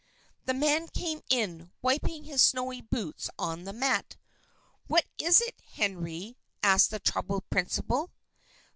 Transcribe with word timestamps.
The 0.45 0.55
man 0.55 0.87
came 0.87 1.21
in, 1.29 1.69
wiping 1.83 2.23
his 2.23 2.41
snowy 2.41 2.81
boots 2.81 3.29
on 3.37 3.65
the 3.65 3.71
mat. 3.71 4.17
"What 4.87 5.05
is 5.19 5.41
it, 5.41 5.61
Henry?" 5.73 6.39
asked 6.63 6.89
the 6.89 6.99
troubled 6.99 7.47
principal. 7.51 8.09